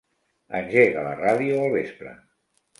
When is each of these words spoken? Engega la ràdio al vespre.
Engega 0.59 1.05
la 1.09 1.13
ràdio 1.21 1.61
al 1.61 1.79
vespre. 1.79 2.19